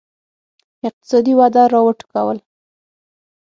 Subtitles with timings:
[0.87, 2.37] اقتصادي وده را وټوکول.